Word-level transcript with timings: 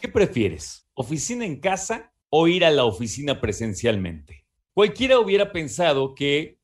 ¿Qué 0.00 0.08
prefieres? 0.08 0.88
¿Oficina 0.94 1.44
en 1.44 1.60
casa 1.60 2.12
o 2.28 2.48
ir 2.48 2.64
a 2.64 2.70
la 2.70 2.84
oficina 2.84 3.40
presencialmente? 3.40 4.44
Cualquiera 4.74 5.20
hubiera 5.20 5.52
pensado 5.52 6.16
que 6.16 6.58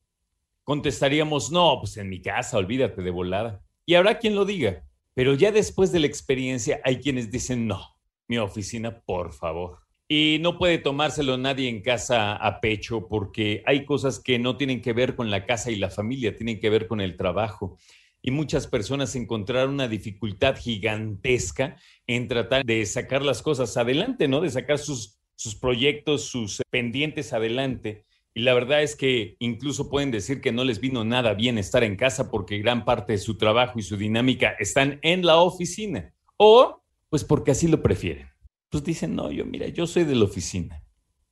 contestaríamos, 0.65 1.51
no, 1.51 1.77
pues 1.79 1.95
en 1.95 2.09
mi 2.09 2.21
casa, 2.21 2.57
olvídate 2.57 3.01
de 3.01 3.11
volada. 3.11 3.63
Y 3.85 3.95
habrá 3.95 4.19
quien 4.19 4.35
lo 4.35 4.43
diga, 4.43 4.83
pero 5.13 5.35
ya 5.35 5.53
después 5.53 5.93
de 5.93 6.01
la 6.01 6.07
experiencia 6.07 6.81
hay 6.83 6.99
quienes 6.99 7.31
dicen, 7.31 7.65
no, 7.65 7.81
mi 8.27 8.39
oficina, 8.39 8.99
por 8.99 9.31
favor. 9.31 9.86
Y 10.09 10.37
no 10.39 10.57
puede 10.57 10.77
tomárselo 10.77 11.37
nadie 11.37 11.67
en 11.67 11.81
casa 11.81 12.33
a 12.35 12.61
pecho 12.61 13.07
porque 13.09 13.61
hay 13.65 13.83
cosas 13.83 14.19
que 14.19 14.39
no 14.39 14.55
tienen 14.55 14.81
que 14.81 14.93
ver 14.93 15.15
con 15.15 15.29
la 15.29 15.45
casa 15.45 15.69
y 15.69 15.75
la 15.75 15.89
familia, 15.89 16.35
tienen 16.35 16.59
que 16.61 16.69
ver 16.69 16.87
con 16.87 17.01
el 17.01 17.17
trabajo. 17.17 17.77
Y 18.21 18.31
muchas 18.31 18.67
personas 18.67 19.15
encontraron 19.15 19.73
una 19.73 19.89
dificultad 19.89 20.55
gigantesca 20.55 21.75
en 22.07 22.27
tratar 22.29 22.63
de 22.63 22.85
sacar 22.85 23.21
las 23.21 23.41
cosas 23.41 23.75
adelante, 23.75 24.29
¿no? 24.29 24.39
De 24.39 24.49
sacar 24.49 24.79
sus, 24.79 25.19
sus 25.35 25.55
proyectos, 25.55 26.23
sus 26.23 26.61
pendientes 26.69 27.33
adelante. 27.33 28.05
Y 28.33 28.41
la 28.41 28.53
verdad 28.53 28.83
es 28.83 28.95
que 28.95 29.35
incluso 29.39 29.89
pueden 29.89 30.11
decir 30.11 30.39
que 30.41 30.51
no 30.53 30.63
les 30.63 30.79
vino 30.79 31.03
nada 31.03 31.33
bien 31.33 31.57
estar 31.57 31.83
en 31.83 31.95
casa 31.97 32.31
porque 32.31 32.59
gran 32.59 32.85
parte 32.85 33.13
de 33.13 33.19
su 33.19 33.37
trabajo 33.37 33.77
y 33.77 33.81
su 33.81 33.97
dinámica 33.97 34.55
están 34.59 34.99
en 35.01 35.25
la 35.25 35.37
oficina. 35.37 36.13
O 36.37 36.81
pues 37.09 37.23
porque 37.23 37.51
así 37.51 37.67
lo 37.67 37.81
prefieren. 37.81 38.36
Pues 38.69 38.83
dicen, 38.83 39.15
no, 39.15 39.31
yo 39.31 39.45
mira, 39.45 39.67
yo 39.67 39.87
soy 39.87 40.03
de 40.03 40.15
la 40.15 40.25
oficina. 40.25 40.83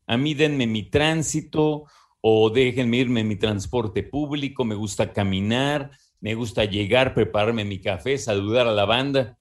A 0.08 0.18
mí 0.18 0.34
denme 0.34 0.68
mi 0.68 0.84
tránsito 0.90 1.86
o 2.22 2.50
déjenme 2.50 2.98
irme 2.98 3.22
en 3.22 3.28
mi 3.28 3.36
transporte 3.36 4.04
público, 4.04 4.64
me 4.64 4.76
gusta 4.76 5.12
caminar, 5.12 5.92
me 6.22 6.34
gusta 6.34 6.66
llegar, 6.66 7.14
prepararme 7.14 7.66
mi 7.66 7.80
café, 7.80 8.18
saludar 8.18 8.68
a 8.68 8.74
la 8.74 8.86
banda. 8.86 9.38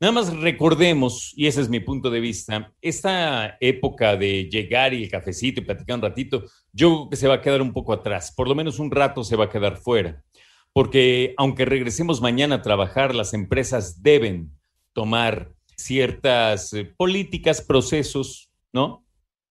Nada 0.00 0.12
más 0.12 0.36
recordemos, 0.36 1.32
y 1.36 1.46
ese 1.46 1.60
es 1.60 1.68
mi 1.68 1.78
punto 1.78 2.10
de 2.10 2.18
vista, 2.18 2.72
esta 2.80 3.56
época 3.60 4.16
de 4.16 4.48
llegar 4.50 4.92
y 4.92 5.04
el 5.04 5.10
cafecito 5.10 5.60
y 5.60 5.64
platicar 5.64 5.96
un 5.96 6.02
ratito, 6.02 6.42
yo 6.72 6.88
creo 6.88 7.08
que 7.10 7.16
se 7.16 7.28
va 7.28 7.34
a 7.36 7.40
quedar 7.40 7.62
un 7.62 7.72
poco 7.72 7.92
atrás, 7.92 8.32
por 8.36 8.48
lo 8.48 8.56
menos 8.56 8.80
un 8.80 8.90
rato 8.90 9.22
se 9.22 9.36
va 9.36 9.44
a 9.44 9.48
quedar 9.48 9.76
fuera, 9.76 10.24
porque 10.72 11.34
aunque 11.36 11.64
regresemos 11.64 12.20
mañana 12.20 12.56
a 12.56 12.62
trabajar, 12.62 13.14
las 13.14 13.32
empresas 13.32 14.02
deben 14.02 14.50
tomar 14.92 15.54
ciertas 15.76 16.72
eh, 16.72 16.84
políticas, 16.96 17.60
procesos, 17.60 18.50
¿no? 18.72 19.04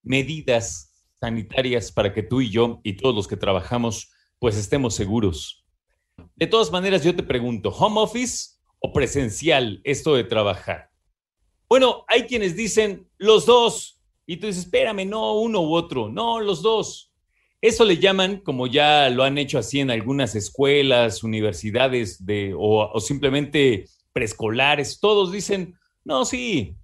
Medidas 0.03 0.91
sanitarias 1.19 1.91
para 1.91 2.13
que 2.13 2.23
tú 2.23 2.41
y 2.41 2.50
yo 2.50 2.80
y 2.83 2.94
todos 2.94 3.16
los 3.16 3.28
que 3.28 3.38
trabajamos, 3.38 4.11
pues 4.39 4.58
estemos 4.58 4.95
seguros. 4.95 5.66
De 6.36 6.47
todas 6.47 6.72
maneras, 6.72 7.03
yo 7.03 7.16
te 7.16 7.23
pregunto, 7.23 7.69
¿home 7.69 8.02
office 8.02 8.58
o 8.80 8.91
presencial 8.91 9.81
esto 9.83 10.16
de 10.16 10.23
trabajar? 10.23 10.89
Bueno, 11.69 12.03
hay 12.07 12.24
quienes 12.24 12.56
dicen 12.56 13.07
los 13.18 13.45
dos 13.45 14.01
y 14.25 14.38
tú 14.38 14.47
dices, 14.47 14.66
espérame, 14.66 15.07
no 15.07 15.40
uno 15.40 15.62
u 15.62 15.74
otro, 15.74 16.09
no, 16.09 16.40
los 16.40 16.62
dos. 16.62 17.13
Eso 17.62 17.85
le 17.85 17.97
llaman, 17.97 18.38
como 18.38 18.66
ya 18.66 19.09
lo 19.09 19.24
han 19.24 19.38
hecho 19.38 19.59
así 19.59 19.79
en 19.79 19.91
algunas 19.91 20.35
escuelas, 20.35 21.24
universidades 21.24 22.25
de, 22.25 22.56
o, 22.57 22.90
o 22.91 23.00
simplemente 23.00 23.85
preescolares, 24.13 25.00
todos 25.00 25.31
dicen, 25.31 25.75
no, 26.03 26.25
sí, 26.25 26.78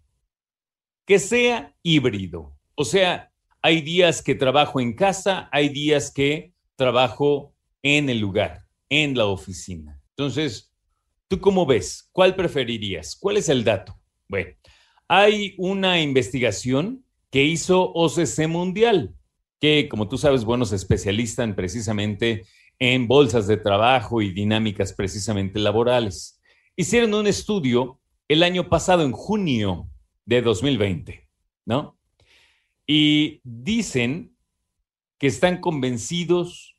que 1.06 1.20
sea 1.20 1.76
híbrido. 1.84 2.56
O 2.76 2.86
sea, 2.86 3.32
hay 3.62 3.82
días 3.82 4.22
que 4.22 4.36
trabajo 4.36 4.80
en 4.80 4.94
casa, 4.94 5.50
hay 5.52 5.70
días 5.70 6.12
que 6.12 6.54
trabajo 6.76 7.54
en 7.82 8.10
el 8.10 8.20
lugar, 8.20 8.66
en 8.90 9.18
la 9.18 9.26
oficina. 9.26 10.02
Entonces, 10.10 10.68
¿Tú 11.28 11.42
cómo 11.42 11.66
ves? 11.66 12.10
¿Cuál 12.14 12.36
preferirías? 12.36 13.18
¿Cuál 13.20 13.36
es 13.36 13.50
el 13.50 13.66
dato? 13.66 14.00
Bueno, 14.30 14.52
hay 15.10 15.56
una 15.58 16.00
investigación 16.00 17.04
que 17.30 17.44
hizo 17.44 17.92
OCC 17.94 18.48
Mundial, 18.48 19.14
que 19.60 19.90
como 19.90 20.08
tú 20.08 20.18
sabes, 20.18 20.46
bueno, 20.46 20.64
se 20.64 20.78
especializan 20.78 21.54
precisamente 21.54 22.46
en 22.80 23.08
bolsas 23.10 23.46
de 23.48 23.58
trabajo 23.58 24.22
y 24.22 24.32
dinámicas 24.32 24.94
precisamente 24.94 25.60
laborales. 25.60 26.40
Hicieron 26.78 27.14
un 27.14 27.28
estudio 27.28 28.00
el 28.28 28.44
año 28.44 28.70
pasado, 28.70 29.04
en 29.04 29.12
junio 29.12 29.90
de 30.26 30.42
2020, 30.42 31.28
¿no? 31.66 31.98
Y 32.86 33.42
dicen 33.44 34.36
que 35.18 35.28
están 35.28 35.60
convencidos 35.60 36.76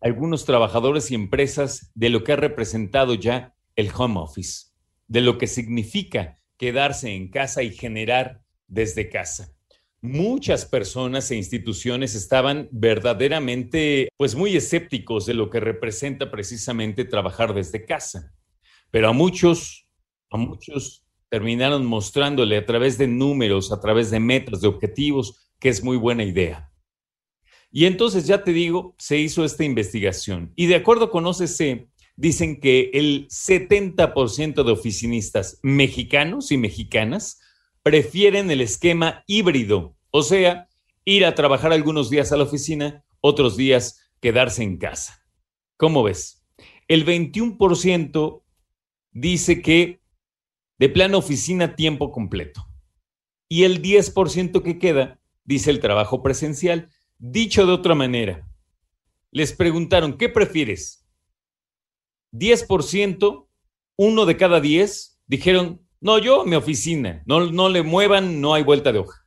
algunos 0.00 0.44
trabajadores 0.44 1.10
y 1.10 1.14
empresas 1.14 1.90
de 1.94 2.08
lo 2.08 2.22
que 2.22 2.32
ha 2.32 2.36
representado 2.36 3.14
ya 3.14 3.54
el 3.76 3.90
home 3.94 4.20
office, 4.20 4.66
de 5.08 5.20
lo 5.20 5.38
que 5.38 5.46
significa 5.46 6.40
quedarse 6.56 7.14
en 7.14 7.30
casa 7.30 7.62
y 7.62 7.70
generar 7.72 8.42
desde 8.66 9.08
casa. 9.08 9.54
Muchas 10.00 10.64
personas 10.64 11.30
e 11.30 11.36
instituciones 11.36 12.14
estaban 12.14 12.68
verdaderamente, 12.70 14.08
pues 14.16 14.36
muy 14.36 14.56
escépticos 14.56 15.26
de 15.26 15.34
lo 15.34 15.50
que 15.50 15.58
representa 15.58 16.30
precisamente 16.30 17.04
trabajar 17.04 17.52
desde 17.52 17.84
casa. 17.84 18.32
Pero 18.92 19.08
a 19.08 19.12
muchos, 19.12 19.87
a 20.30 20.36
muchos 20.36 21.04
terminaron 21.28 21.84
mostrándole 21.84 22.56
a 22.56 22.66
través 22.66 22.98
de 22.98 23.06
números, 23.06 23.72
a 23.72 23.80
través 23.80 24.10
de 24.10 24.20
metas, 24.20 24.60
de 24.60 24.68
objetivos, 24.68 25.52
que 25.58 25.68
es 25.68 25.82
muy 25.82 25.96
buena 25.96 26.24
idea. 26.24 26.72
Y 27.70 27.84
entonces 27.84 28.26
ya 28.26 28.44
te 28.44 28.52
digo, 28.52 28.94
se 28.98 29.18
hizo 29.18 29.44
esta 29.44 29.64
investigación. 29.64 30.52
Y 30.56 30.66
de 30.66 30.76
acuerdo 30.76 31.10
con 31.10 31.26
OCC, 31.26 31.88
dicen 32.16 32.60
que 32.60 32.90
el 32.94 33.28
70% 33.28 34.64
de 34.64 34.72
oficinistas 34.72 35.60
mexicanos 35.62 36.50
y 36.50 36.56
mexicanas 36.56 37.40
prefieren 37.82 38.50
el 38.50 38.60
esquema 38.60 39.22
híbrido, 39.26 39.96
o 40.10 40.22
sea, 40.22 40.68
ir 41.04 41.24
a 41.24 41.34
trabajar 41.34 41.72
algunos 41.72 42.10
días 42.10 42.32
a 42.32 42.36
la 42.36 42.44
oficina, 42.44 43.04
otros 43.20 43.56
días 43.56 44.10
quedarse 44.20 44.62
en 44.62 44.78
casa. 44.78 45.22
¿Cómo 45.76 46.02
ves? 46.02 46.44
El 46.88 47.06
21% 47.06 48.42
dice 49.12 49.62
que 49.62 50.00
de 50.78 50.88
plano 50.88 51.18
oficina 51.18 51.74
tiempo 51.74 52.12
completo. 52.12 52.68
Y 53.48 53.64
el 53.64 53.82
10% 53.82 54.62
que 54.62 54.78
queda 54.78 55.20
dice 55.44 55.70
el 55.70 55.80
trabajo 55.80 56.22
presencial. 56.22 56.90
Dicho 57.18 57.66
de 57.66 57.72
otra 57.72 57.94
manera, 57.94 58.48
les 59.32 59.52
preguntaron, 59.52 60.16
¿qué 60.16 60.28
prefieres? 60.28 61.08
10%, 62.32 63.48
uno 63.96 64.26
de 64.26 64.36
cada 64.36 64.60
10 64.60 65.20
dijeron, 65.26 65.84
no, 66.00 66.18
yo 66.18 66.44
mi 66.44 66.54
oficina, 66.54 67.22
no, 67.26 67.50
no 67.50 67.68
le 67.68 67.82
muevan, 67.82 68.40
no 68.40 68.54
hay 68.54 68.62
vuelta 68.62 68.92
de 68.92 69.00
hoja. 69.00 69.26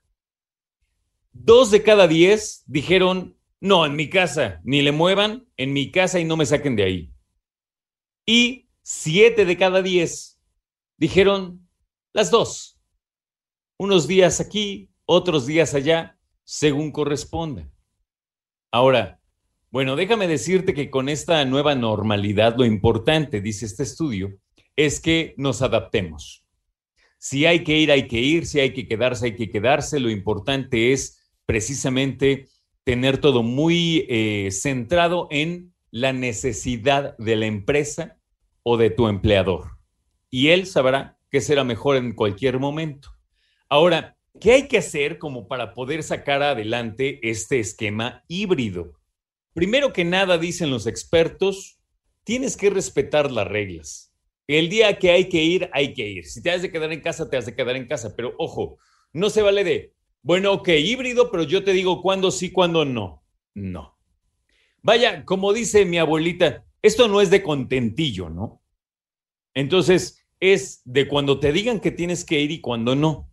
Dos 1.34 1.72
de 1.72 1.84
cada 1.84 2.08
10 2.08 2.64
dijeron, 2.68 3.38
no, 3.60 3.86
en 3.86 3.96
mi 3.96 4.10
casa, 4.10 4.62
ni 4.64 4.82
le 4.82 4.92
muevan, 4.92 5.48
en 5.58 5.74
mi 5.74 5.92
casa 5.92 6.20
y 6.20 6.26
no 6.26 6.38
me 6.38 6.46
saquen 6.46 6.76
de 6.76 6.84
ahí. 6.84 7.14
Y 8.26 8.70
siete 8.84 9.46
de 9.46 9.58
cada 9.58 9.82
10 9.82 10.41
dijeron, 11.02 11.68
las 12.14 12.30
dos. 12.30 12.80
Unos 13.80 14.08
días 14.08 14.40
aquí, 14.40 14.92
otros 15.06 15.48
días 15.48 15.74
allá, 15.74 16.20
según 16.44 16.92
corresponda. 16.92 17.68
Ahora, 18.72 19.20
bueno, 19.72 19.96
déjame 19.96 20.28
decirte 20.28 20.76
que 20.76 20.92
con 20.92 21.10
esta 21.10 21.44
nueva 21.46 21.74
normalidad 21.74 22.56
lo 22.56 22.66
importante, 22.66 23.42
dice 23.42 23.66
este 23.66 23.82
estudio, 23.82 24.38
es 24.76 25.00
que 25.00 25.34
nos 25.38 25.64
adaptemos. 25.64 26.46
Si 27.18 27.48
hay 27.48 27.64
que 27.64 27.80
ir, 27.80 27.92
hay 27.92 28.08
que 28.08 28.20
ir, 28.20 28.46
si 28.46 28.60
hay 28.60 28.72
que 28.72 28.88
quedarse, 28.88 29.26
hay 29.26 29.36
que 29.36 29.50
quedarse. 29.50 30.00
Lo 30.00 30.12
importante 30.12 30.94
es 30.94 31.20
precisamente 31.48 32.48
tener 32.84 33.18
todo 33.18 33.42
muy 33.42 34.06
eh, 34.08 34.50
centrado 34.52 35.28
en 35.32 35.74
la 35.90 36.14
necesidad 36.14 37.18
de 37.18 37.38
la 37.38 37.48
empresa 37.48 38.20
o 38.62 38.78
de 38.78 38.92
tu 38.92 39.08
empleador. 39.08 39.81
Y 40.32 40.48
él 40.48 40.66
sabrá 40.66 41.20
qué 41.30 41.42
será 41.42 41.64
mejor 41.64 41.98
en 41.98 42.14
cualquier 42.14 42.58
momento. 42.58 43.10
Ahora, 43.70 44.18
¿qué 44.40 44.54
hay 44.54 44.68
que 44.68 44.78
hacer 44.78 45.20
como 45.20 45.48
para 45.48 45.74
poder 45.74 46.02
sacar 46.02 46.42
adelante 46.42 47.20
este 47.30 47.60
esquema 47.60 48.24
híbrido? 48.28 48.94
Primero 49.54 49.92
que 49.92 50.06
nada, 50.06 50.38
dicen 50.38 50.70
los 50.70 50.88
expertos, 50.88 51.80
tienes 52.24 52.56
que 52.56 52.70
respetar 52.70 53.30
las 53.30 53.48
reglas. 53.48 54.14
El 54.48 54.70
día 54.70 54.98
que 54.98 55.12
hay 55.12 55.28
que 55.28 55.44
ir, 55.44 55.70
hay 55.74 55.94
que 55.94 56.08
ir. 56.08 56.26
Si 56.26 56.42
te 56.42 56.50
has 56.50 56.62
de 56.62 56.72
quedar 56.72 56.92
en 56.94 57.02
casa, 57.02 57.30
te 57.30 57.38
has 57.38 57.46
de 57.46 57.56
quedar 57.56 57.76
en 57.76 57.88
casa. 57.88 58.16
Pero 58.16 58.34
ojo, 58.38 58.78
no 59.12 59.30
se 59.30 59.42
vale 59.42 59.64
de, 59.66 59.94
bueno, 60.22 60.54
ok, 60.54 60.70
híbrido, 60.70 61.30
pero 61.30 61.44
yo 61.44 61.64
te 61.64 61.74
digo 61.74 62.02
cuándo 62.02 62.32
sí, 62.32 62.52
cuándo 62.52 62.86
no. 62.86 63.24
No. 63.54 63.98
Vaya, 64.82 65.26
como 65.26 65.52
dice 65.52 65.84
mi 65.86 65.98
abuelita, 65.98 66.66
esto 66.82 67.10
no 67.10 67.20
es 67.20 67.30
de 67.30 67.44
contentillo, 67.44 68.30
¿no? 68.30 68.62
Entonces, 69.54 70.21
es 70.42 70.82
de 70.84 71.08
cuando 71.08 71.40
te 71.40 71.54
digan 71.54 71.80
que 71.80 71.92
tienes 71.92 72.26
que 72.26 72.42
ir 72.42 72.52
y 72.52 72.60
cuando 72.60 72.96
no. 72.96 73.30